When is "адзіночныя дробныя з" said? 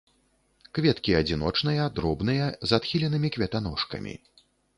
1.19-2.77